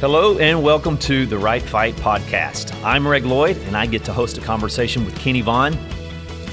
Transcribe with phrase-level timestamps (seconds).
[0.00, 2.74] Hello, and welcome to the Right Fight podcast.
[2.82, 5.76] I'm Reg Lloyd, and I get to host a conversation with Kenny Vaughn,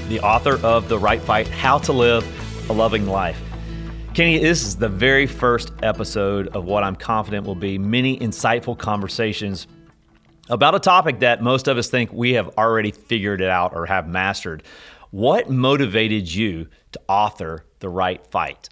[0.08, 3.40] the author of The Right Fight How to Live a Loving Life.
[4.12, 8.76] Kenny, this is the very first episode of what I'm confident will be many insightful
[8.76, 9.66] conversations
[10.50, 13.86] about a topic that most of us think we have already figured it out or
[13.86, 14.62] have mastered.
[15.10, 18.68] What motivated you to author The Right Fight?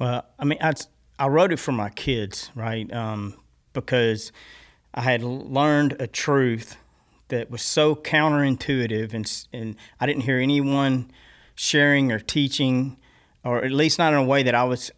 [0.00, 0.72] Well, I mean, I,
[1.18, 2.90] I wrote it for my kids, right?
[2.90, 3.34] Um,
[3.84, 4.32] because
[4.94, 6.76] I had learned a truth
[7.28, 11.10] that was so counterintuitive, and, and I didn't hear anyone
[11.54, 12.96] sharing or teaching,
[13.44, 14.90] or at least not in a way that I was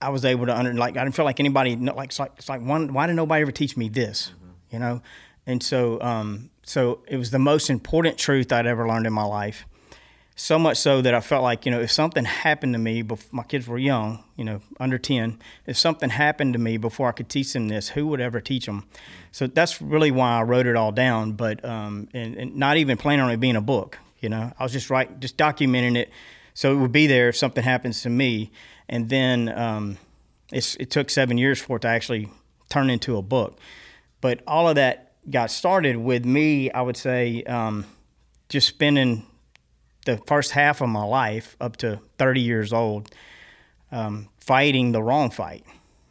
[0.00, 2.48] I was able to under like I didn't feel like anybody like it's like it's
[2.48, 4.50] like one why did nobody ever teach me this, mm-hmm.
[4.70, 5.02] you know?
[5.46, 9.24] And so um, so it was the most important truth I'd ever learned in my
[9.24, 9.66] life
[10.34, 13.28] so much so that I felt like, you know, if something happened to me, before
[13.32, 17.12] my kids were young, you know, under 10, if something happened to me before I
[17.12, 18.86] could teach them this, who would ever teach them?
[19.30, 22.96] So that's really why I wrote it all down, but um, and, and not even
[22.96, 26.10] planning on it being a book, you know, I was just right, just documenting it
[26.54, 28.50] so it would be there if something happens to me.
[28.88, 29.98] And then um,
[30.52, 32.28] it took seven years for it to actually
[32.68, 33.58] turn into a book.
[34.20, 37.86] But all of that got started with me, I would say, um,
[38.48, 39.26] just spending
[40.04, 43.10] the first half of my life up to 30 years old
[43.90, 45.64] um, fighting the wrong fight.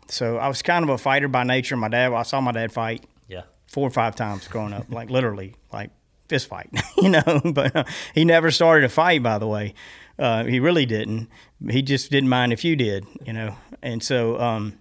[0.08, 1.75] So I was kind of a fighter by nature.
[1.75, 3.44] My dad, I saw my dad fight yeah.
[3.67, 5.89] four or five times growing up, like literally, like
[6.28, 7.42] fist fight, you know.
[7.53, 9.73] But uh, he never started a fight, by the way.
[10.19, 11.30] Uh, he really didn't.
[11.69, 13.56] He just didn't mind if you did, you know.
[13.81, 14.78] And so, um,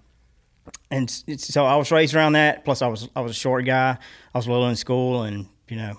[0.91, 2.65] and so I was raised around that.
[2.65, 3.97] Plus, I was I was a short guy.
[4.35, 5.97] I was little in school, and you know,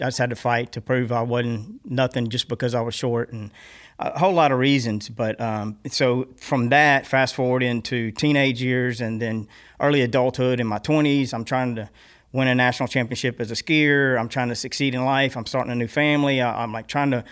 [0.00, 3.32] I just had to fight to prove I wasn't nothing just because I was short
[3.32, 3.50] and
[3.98, 5.08] a whole lot of reasons.
[5.08, 9.48] But um, so from that, fast forward into teenage years and then
[9.80, 11.90] early adulthood in my 20s, I'm trying to
[12.32, 14.18] win a national championship as a skier.
[14.18, 15.36] I'm trying to succeed in life.
[15.36, 16.40] I'm starting a new family.
[16.40, 17.24] I, am like trying to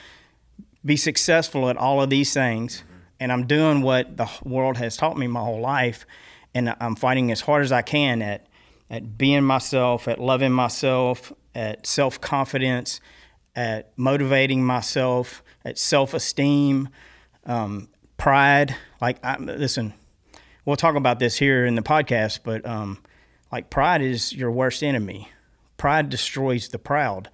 [0.85, 2.85] be successful at all of these things.
[3.19, 6.07] And I'm doing what the world has taught me my whole life.
[6.55, 8.47] And I'm fighting as hard as I can at,
[8.91, 13.01] at being myself, at loving myself, at self confidence,
[13.55, 16.89] at motivating myself, at self esteem,
[17.47, 18.77] um, pride.
[19.01, 19.95] Like, I, listen,
[20.65, 22.99] we'll talk about this here in the podcast, but um,
[23.53, 25.31] like, pride is your worst enemy.
[25.77, 27.31] Pride destroys the proud.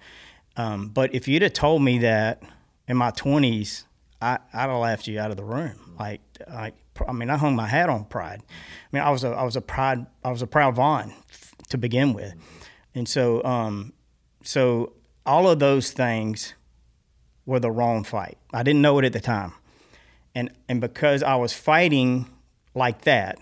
[0.55, 2.41] Um, but if you'd have told me that
[2.87, 3.83] in my 20s,
[4.21, 5.95] I, I'd have laughed you out of the room.
[5.99, 6.75] Like, like,
[7.07, 8.41] I mean, I hung my hat on pride.
[8.49, 11.13] I mean, I was a, I was a pride, I was a proud Vaughn
[11.69, 12.33] to begin with,
[12.95, 13.93] and so, um,
[14.43, 14.93] so
[15.25, 16.53] all of those things
[17.45, 18.37] were the wrong fight.
[18.53, 19.53] I didn't know it at the time.
[20.35, 22.29] And and because I was fighting
[22.75, 23.39] like that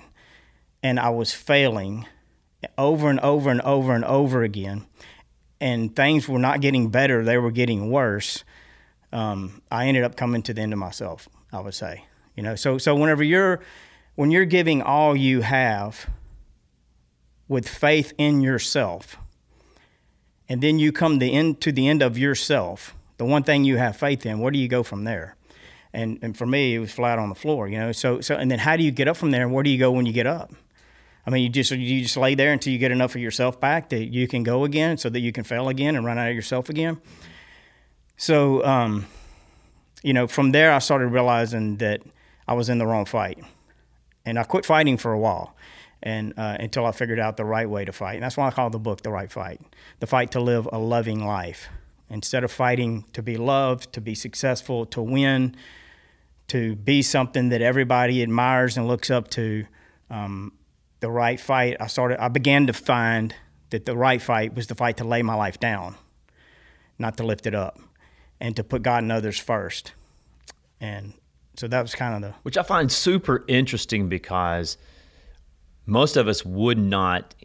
[0.82, 2.06] and I was failing
[2.78, 4.86] over and over and over and over again
[5.60, 8.44] and things were not getting better, they were getting worse.
[9.16, 12.04] Um, I ended up coming to the end of myself, I would say.
[12.36, 13.62] You know, so so whenever you're
[14.16, 16.08] when you're giving all you have
[17.48, 19.16] with faith in yourself,
[20.50, 23.78] and then you come the end to the end of yourself, the one thing you
[23.78, 25.38] have faith in, where do you go from there?
[25.94, 27.94] And and for me, it was flat on the floor, you know.
[27.94, 29.44] So so and then how do you get up from there?
[29.44, 30.52] And where do you go when you get up?
[31.26, 33.90] I mean, you just you just lay there until you get enough of yourself back
[33.92, 36.36] that you can go again, so that you can fail again and run out of
[36.36, 37.00] yourself again.
[38.18, 39.06] So, um,
[40.04, 42.02] you know, from there, I started realizing that
[42.48, 43.44] I was in the wrong fight,
[44.26, 45.56] and I quit fighting for a while
[46.04, 48.16] and uh, until I figured out the right way to fight.
[48.16, 49.60] And that's why I call the book The Right Fight
[50.00, 51.68] The Fight to Live a Loving Life.
[52.10, 55.56] Instead of fighting to be loved, to be successful, to win,
[56.48, 59.66] to be something that everybody admires and looks up to,
[60.12, 60.52] um,
[61.00, 63.34] the right fight, I started, I began to find
[63.72, 65.96] that the right fight was the fight to lay my life down,
[67.00, 67.80] not to lift it up,
[68.40, 69.94] and to put God and others first.
[70.80, 71.14] And
[71.56, 72.36] so that was kind of the.
[72.44, 74.78] Which I find super interesting because
[75.86, 77.36] most of us would not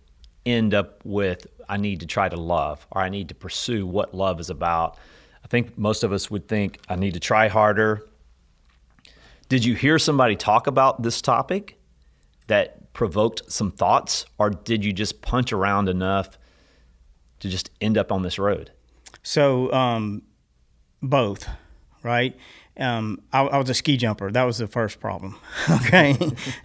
[0.46, 4.14] end up with I need to try to love or I need to pursue what
[4.14, 4.98] love is about.
[5.44, 8.06] I think most of us would think I need to try harder.
[9.48, 11.78] Did you hear somebody talk about this topic
[12.46, 16.38] that provoked some thoughts or did you just punch around enough
[17.40, 18.72] to just end up on this road?
[19.22, 20.22] So um,
[21.02, 21.48] both,
[22.02, 22.36] right?
[22.80, 24.32] um, I, I, was a ski jumper.
[24.32, 25.36] That was the first problem.
[25.70, 26.16] okay,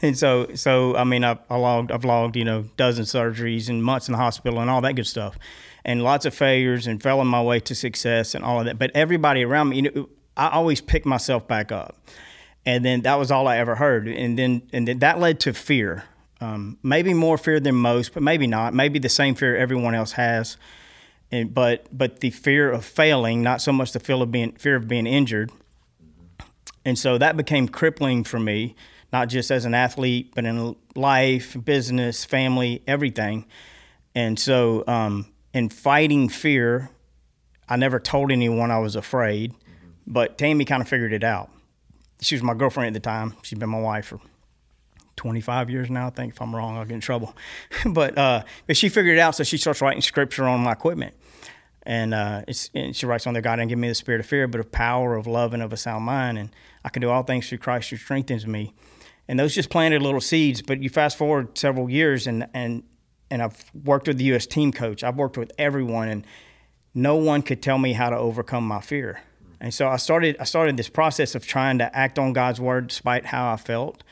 [0.02, 3.84] and so so I mean I, I logged I've logged you know dozens surgeries and
[3.84, 5.38] months in the hospital and all that good stuff,
[5.84, 8.80] and lots of failures and fell on my way to success and all of that.
[8.80, 11.98] But everybody around me, you know, I always picked myself back up,
[12.66, 14.08] and then that was all I ever heard.
[14.08, 16.06] And then and then that led to fear.
[16.42, 18.74] Um, maybe more fear than most, but maybe not.
[18.74, 20.58] Maybe the same fear everyone else has.
[21.36, 24.76] And, but but the fear of failing, not so much the fear of being fear
[24.76, 25.52] of being injured.
[26.86, 28.76] And so that became crippling for me,
[29.12, 33.46] not just as an athlete, but in life, business, family, everything.
[34.14, 36.90] And so, um, in fighting fear,
[37.68, 39.54] I never told anyone I was afraid,
[40.06, 41.50] but Tammy kind of figured it out.
[42.22, 43.36] She was my girlfriend at the time.
[43.42, 44.20] She's been my wife for
[45.26, 46.34] 25 years now, I think.
[46.34, 47.36] If I'm wrong, I'll get in trouble.
[47.88, 51.16] but, uh, but she figured it out, so she starts writing scripture on my equipment.
[51.82, 52.44] And, uh,
[52.76, 54.72] and she writes on there, God didn't give me the spirit of fear, but of
[54.72, 56.38] power, of love, and of a sound mind.
[56.38, 56.52] And
[56.84, 58.76] I can do all things through Christ who strengthens me.
[59.28, 60.62] And those just planted little seeds.
[60.62, 62.84] But you fast forward several years, and, and,
[63.32, 64.46] and I've worked with the U.S.
[64.46, 65.04] team coach.
[65.04, 66.28] I've worked with everyone, and
[66.94, 69.22] no one could tell me how to overcome my fear.
[69.60, 72.88] And so I started I started this process of trying to act on God's word
[72.88, 74.04] despite how I felt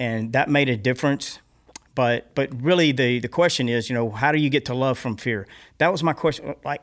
[0.00, 1.38] and that made a difference.
[1.94, 4.98] But but really, the the question is, you know, how do you get to love
[4.98, 5.46] from fear?
[5.78, 6.54] That was my question.
[6.64, 6.80] Like,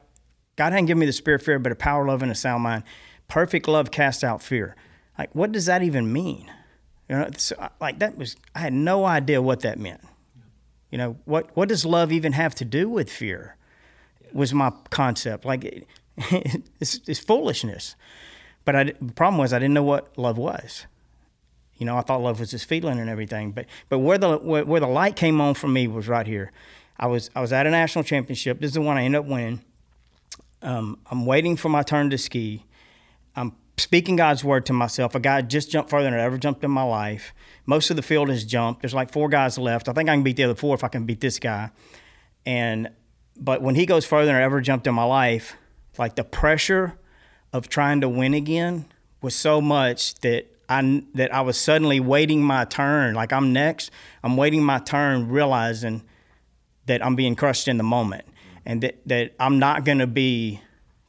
[0.55, 2.63] God hadn't given me the spirit of fear, but a power, love, and a sound
[2.63, 2.83] mind.
[3.27, 4.75] Perfect love casts out fear.
[5.17, 6.51] Like, what does that even mean?
[7.09, 10.01] You know, so, uh, like that was I had no idea what that meant.
[10.91, 13.55] You know, what what does love even have to do with fear?
[14.33, 15.87] Was my concept like it,
[16.79, 17.95] it's, it's foolishness.
[18.65, 20.85] But I, the problem was I didn't know what love was.
[21.77, 24.65] You know, I thought love was just feeling and everything, but but where the where,
[24.65, 26.51] where, the light came on for me was right here.
[26.99, 28.59] I was I was at a national championship.
[28.59, 29.61] This is the one I end up winning.
[30.61, 32.65] Um, I'm waiting for my turn to ski.
[33.35, 35.13] I'm speaking God's word to myself.
[35.13, 37.33] A guy just jumped further than I ever jumped in my life.
[37.67, 38.81] Most of the field has jumped.
[38.81, 39.87] There's like four guys left.
[39.87, 41.69] I think I can beat the other four if I can beat this guy.
[42.45, 42.89] And
[43.39, 45.55] but when he goes further than I ever jumped in my life,
[45.99, 46.97] like the pressure
[47.53, 48.85] of trying to win again
[49.21, 53.15] was so much that I that I was suddenly waiting my turn.
[53.15, 53.91] Like I'm next.
[54.23, 56.03] I'm waiting my turn, realizing
[56.85, 58.25] that I'm being crushed in the moment,
[58.65, 60.61] and that that I'm not going to be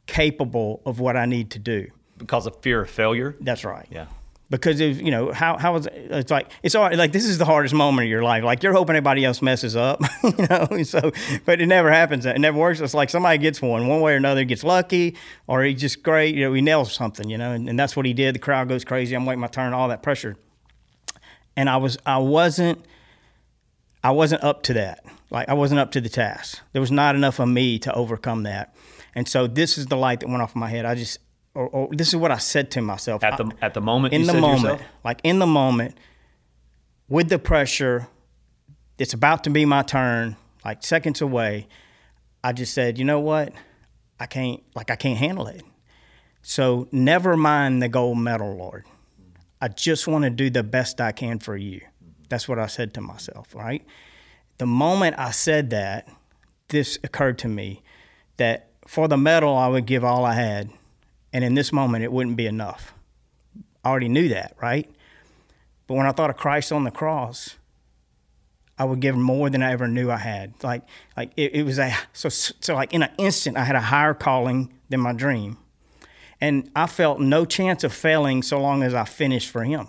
[0.07, 3.35] capable of what I need to do because of fear of failure.
[3.39, 3.87] That's right.
[3.89, 4.07] Yeah
[4.49, 7.37] because if you know how how is it, it's like it's all like this is
[7.37, 8.43] the hardest moment of your life.
[8.43, 10.83] Like you're hoping everybody else messes up, you know.
[10.83, 11.11] So,
[11.45, 12.25] but it never happens.
[12.25, 12.79] It never works.
[12.79, 15.15] It's like somebody gets one, one way or another, gets lucky,
[15.47, 16.35] or he just great.
[16.35, 18.35] You know, he nails something, you know, and, and that's what he did.
[18.35, 19.15] The crowd goes crazy.
[19.15, 19.73] I'm waiting my turn.
[19.73, 20.35] All that pressure,
[21.55, 22.83] and I was I wasn't
[24.03, 25.05] I wasn't up to that.
[25.29, 26.59] Like I wasn't up to the task.
[26.73, 28.73] There was not enough of me to overcome that.
[29.13, 30.85] And so this is the light that went off in my head.
[30.85, 31.19] I just
[31.55, 34.13] or, or, this is what I said to myself at the I, at the moment.
[34.13, 35.97] In the moment, like in the moment,
[37.07, 38.07] with the pressure,
[38.97, 40.35] it's about to be my turn.
[40.63, 41.67] Like seconds away,
[42.43, 43.53] I just said, you know what,
[44.19, 44.61] I can't.
[44.75, 45.63] Like I can't handle it.
[46.41, 48.85] So never mind the gold medal, Lord.
[49.61, 51.81] I just want to do the best I can for you.
[52.29, 53.53] That's what I said to myself.
[53.55, 53.85] Right.
[54.57, 56.07] The moment I said that,
[56.67, 57.81] this occurred to me
[58.37, 60.69] that for the medal, I would give all I had
[61.33, 62.93] and in this moment, it wouldn't be enough.
[63.83, 64.89] I already knew that, right?
[65.87, 67.55] But when I thought of Christ on the cross,
[68.77, 70.53] I would give more than I ever knew I had.
[70.63, 70.83] Like,
[71.17, 74.13] like it, it was a so so like in an instant, I had a higher
[74.13, 75.57] calling than my dream,
[76.39, 79.87] and I felt no chance of failing so long as I finished for Him.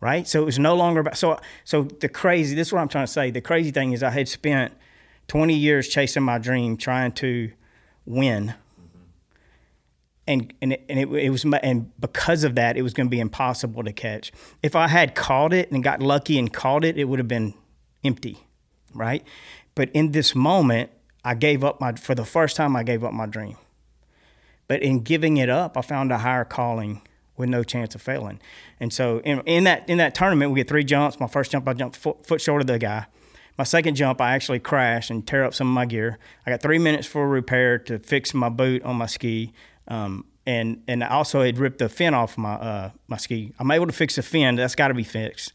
[0.00, 0.26] Right.
[0.26, 1.16] So it was no longer about.
[1.16, 2.56] So so the crazy.
[2.56, 3.30] This is what I'm trying to say.
[3.30, 4.72] The crazy thing is, I had spent
[5.28, 7.52] 20 years chasing my dream, trying to
[8.04, 8.54] win
[10.26, 13.10] and and it, and it, it, was and because of that, it was going to
[13.10, 14.32] be impossible to catch.
[14.62, 17.54] If I had caught it and got lucky and caught it, it would have been
[18.04, 18.38] empty,
[18.94, 19.24] right?
[19.74, 20.90] But in this moment,
[21.24, 22.76] I gave up my for the first time.
[22.76, 23.56] I gave up my dream.
[24.68, 27.02] But in giving it up, I found a higher calling
[27.36, 28.40] with no chance of failing.
[28.78, 31.18] And so in, in that in that tournament, we get three jumps.
[31.18, 33.06] My first jump, I jumped foot, foot short of the guy.
[33.58, 36.18] My second jump, I actually crashed and tear up some of my gear.
[36.46, 39.52] I got three minutes for repair to fix my boot on my ski.
[39.88, 43.52] Um, and and also had ripped the fin off my uh, my ski.
[43.58, 44.56] I'm able to fix the fin.
[44.56, 45.52] That's got to be fixed,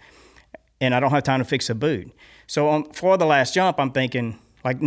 [0.79, 2.11] and I don't have time to fix the boot.
[2.47, 4.81] So on, for the last jump, I'm thinking like,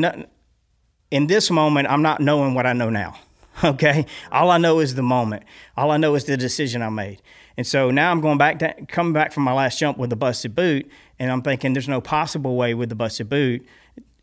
[1.11, 3.17] in this moment, I'm not knowing what I know now.
[3.63, 5.43] Okay, all I know is the moment.
[5.77, 7.21] All I know is the decision I made.
[7.59, 10.17] And so now I'm going back to coming back from my last jump with a
[10.17, 13.67] busted boot, and I'm thinking there's no possible way with the busted boot.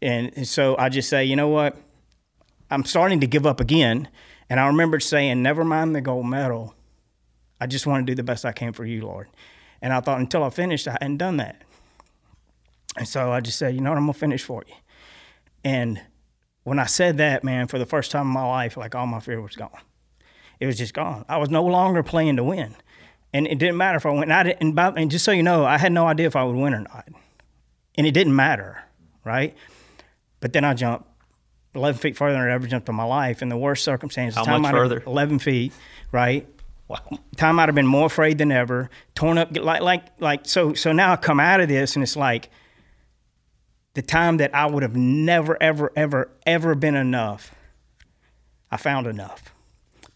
[0.02, 1.78] And so I just say, you know what?
[2.70, 4.10] I'm starting to give up again
[4.50, 6.74] and I remember saying, Never mind the gold medal.
[7.60, 9.28] I just want to do the best I can for you, Lord.
[9.82, 11.64] And I thought until I finished, I hadn't done that.
[12.96, 13.98] And so I just said, You know what?
[13.98, 14.76] I'm going to finish for you.
[15.64, 16.02] And
[16.64, 19.20] when I said that, man, for the first time in my life, like all my
[19.20, 19.70] fear was gone.
[20.60, 21.26] It was just gone.
[21.30, 22.76] I was no longer playing to win.
[23.34, 24.32] And it didn't matter if I went.
[24.32, 26.56] And, I didn't, and just so you know, I had no idea if I would
[26.56, 27.08] win or not.
[27.96, 28.84] and it didn't matter,
[29.24, 29.56] right?
[30.40, 31.07] But then I jumped
[31.78, 34.38] 11 feet further than I ever jumped in my life in the worst circumstances.
[34.38, 35.04] How Time much further?
[35.06, 35.74] 11 feet,
[36.12, 36.48] right?
[36.88, 37.00] Wow.
[37.36, 40.92] Time I'd have been more afraid than ever, torn up, like, like, like, so, so
[40.92, 42.50] now I come out of this and it's like
[43.94, 47.54] the time that I would have never, ever, ever, ever been enough.
[48.72, 49.54] I found enough,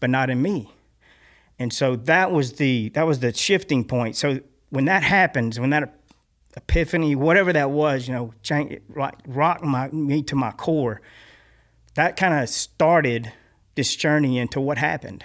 [0.00, 0.70] but not in me.
[1.58, 4.16] And so that was the, that was the shifting point.
[4.16, 4.40] So
[4.70, 5.94] when that happens, when that
[6.56, 11.00] epiphany, whatever that was, you know, change, like rocked my, me to my core,
[11.94, 13.32] that kind of started
[13.74, 15.24] this journey into what happened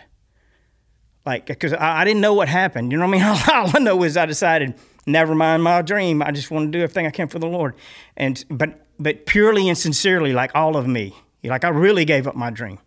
[1.28, 2.92] like because I, I didn't know what happened.
[2.92, 3.44] You know what I mean?
[3.54, 4.74] All, I know is I decided,
[5.06, 6.24] never mind my dream.
[6.24, 7.76] I just want to do everything I can for the Lord,
[8.16, 12.36] and but but purely and sincerely, like all of me, like I really gave up
[12.36, 12.80] my dream,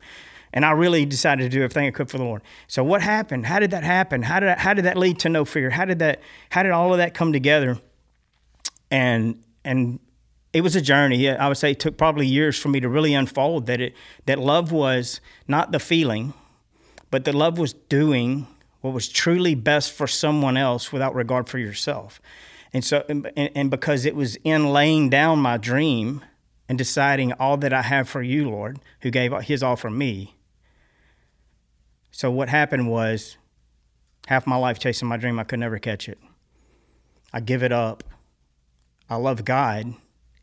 [0.54, 2.40] and I really decided to do everything I could for the Lord.
[2.66, 3.44] So what happened?
[3.44, 4.22] How did that happen?
[4.22, 5.68] How did that, how did that lead to no fear?
[5.68, 7.78] How did that how did all of that come together?
[8.90, 10.00] And and
[10.52, 11.28] it was a journey.
[11.28, 13.94] I would say it took probably years for me to really unfold that it
[14.26, 16.34] that love was not the feeling
[17.10, 18.46] but that love was doing
[18.80, 22.20] what was truly best for someone else without regard for yourself.
[22.72, 26.24] And so, and, and because it was in laying down my dream
[26.68, 30.36] and deciding all that I have for you, Lord, who gave his all for me.
[32.12, 33.36] So, what happened was
[34.28, 36.18] half my life chasing my dream, I could never catch it.
[37.32, 38.04] I give it up.
[39.08, 39.94] I love God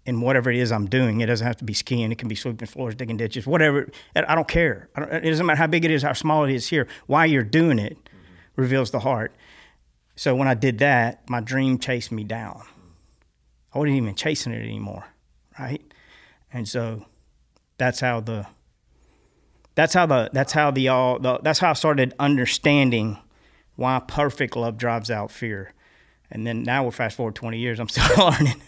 [0.07, 1.19] in whatever it is I'm doing.
[1.19, 2.11] It doesn't have to be skiing.
[2.11, 3.89] It can be sweeping floors, digging ditches, whatever.
[4.15, 4.89] I don't care.
[4.95, 6.87] I don't, it doesn't matter how big it is, how small it is here.
[7.07, 7.97] Why you're doing it
[8.55, 9.35] reveals the heart.
[10.15, 12.63] So when I did that, my dream chased me down.
[13.73, 15.05] I wasn't even chasing it anymore,
[15.59, 15.81] right?
[16.53, 17.05] And so
[17.77, 18.47] that's how the
[19.75, 23.19] that's how the that's how the all the, that's how I started understanding
[23.75, 25.73] why perfect love drives out fear.
[26.31, 27.79] And then now we're fast forward 20 years.
[27.79, 28.61] I'm still learning.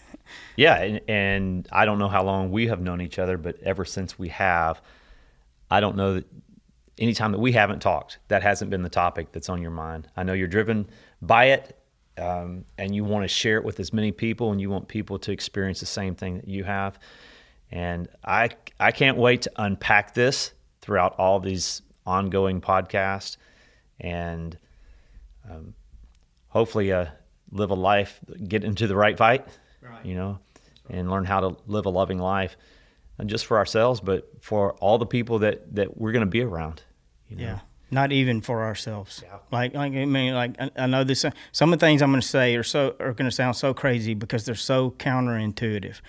[0.56, 3.86] Yeah, and, and I don't know how long we have known each other, but ever
[3.86, 4.82] since we have,
[5.72, 6.26] I don't know that
[6.98, 10.08] any time that we haven't talked, that hasn't been the topic that's on your mind.
[10.18, 10.90] I know you're driven
[11.22, 11.78] by it,
[12.18, 15.18] um, and you want to share it with as many people, and you want people
[15.20, 17.00] to experience the same thing that you have.
[17.72, 23.38] And I I can't wait to unpack this throughout all these ongoing podcasts,
[24.00, 24.58] and
[25.50, 25.74] um,
[26.50, 27.06] hopefully uh,
[27.52, 29.48] live a life, get into the right fight
[29.82, 30.06] Right.
[30.06, 30.40] you know,
[30.90, 32.58] and learn how to live a loving life,
[33.18, 36.42] not just for ourselves, but for all the people that that we're going to be
[36.42, 36.84] around.
[37.30, 37.44] You know?
[37.44, 37.60] Yeah.
[37.92, 39.24] Not even for ourselves.
[39.26, 39.38] Yeah.
[39.52, 41.26] Like, like I mean, like I, I know this.
[41.52, 43.74] Some of the things I'm going to say are so are going to sound so
[43.74, 46.02] crazy because they're so counterintuitive.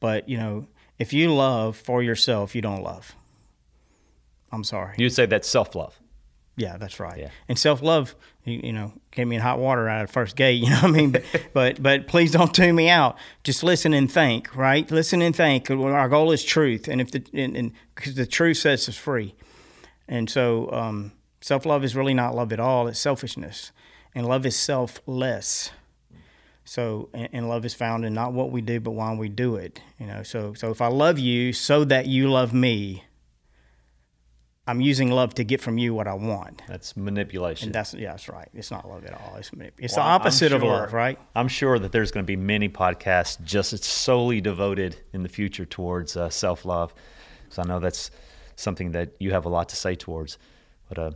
[0.00, 0.66] But you know,
[0.98, 3.14] if you love for yourself, you don't love.
[4.52, 4.94] I'm sorry.
[4.98, 5.98] You'd say that's self love.
[6.56, 7.18] Yeah, that's right.
[7.18, 7.30] Yeah.
[7.48, 10.36] And self love, you, you know, get me in hot water out of the first
[10.36, 10.54] gate.
[10.64, 11.10] You know what I mean?
[11.10, 13.16] But, but but please don't tune me out.
[13.42, 14.54] Just listen and think.
[14.54, 14.88] Right?
[14.90, 15.70] Listen and think.
[15.70, 19.34] Our goal is truth, and if the and, and because the truth sets us free,
[20.08, 22.86] and so um, self love is really not love at all.
[22.86, 23.72] It's selfishness,
[24.14, 25.70] and love is selfless.
[26.64, 29.56] So and, and love is found in not what we do, but why we do
[29.56, 29.80] it.
[29.98, 30.22] You know.
[30.22, 33.04] So so if I love you so that you love me.
[34.66, 36.62] I'm using love to get from you what I want.
[36.66, 37.68] That's manipulation.
[37.68, 38.48] And that's yeah, that's right.
[38.54, 39.36] It's not love at all.
[39.36, 41.18] It's manip- it's Well, the opposite of love, right?
[41.36, 45.66] I'm sure that there's going to be many podcasts just solely devoted in the future
[45.66, 46.94] towards uh, self love.
[47.50, 48.10] So I know that's
[48.56, 50.38] something that you have a lot to say towards.
[50.88, 51.10] But uh,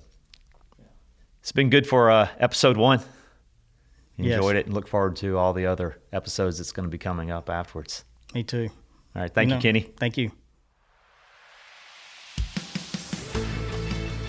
[1.41, 3.01] it's been good for uh, episode one.
[4.19, 4.37] Yes.
[4.37, 7.31] Enjoyed it and look forward to all the other episodes that's going to be coming
[7.31, 8.05] up afterwards.
[8.35, 8.69] Me too.
[9.17, 9.33] All right.
[9.33, 9.81] Thank you, know, Kenny.
[9.97, 10.33] Thank you.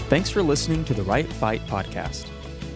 [0.09, 2.25] Thanks for listening to the Right Fight podcast.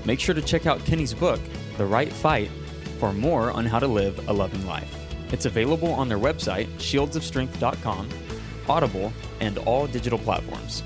[0.05, 1.39] Make sure to check out Kenny's book,
[1.77, 2.51] The Right Fight,
[2.99, 4.95] for more on how to live a loving life.
[5.33, 8.09] It's available on their website, shieldsofstrength.com,
[8.69, 10.83] Audible, and all digital platforms.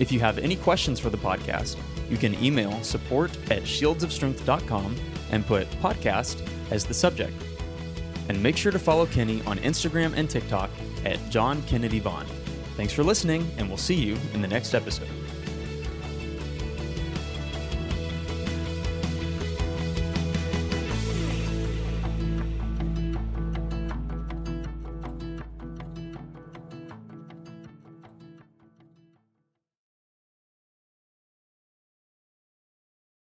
[0.00, 1.76] If you have any questions for the podcast,
[2.10, 4.96] you can email support at shieldsofstrength.com
[5.30, 7.40] and put podcast as the subject.
[8.28, 10.70] And make sure to follow Kenny on Instagram and TikTok
[11.04, 12.26] at John Kennedy Vaughn.
[12.76, 15.23] Thanks for listening, and we'll see you in the next episode.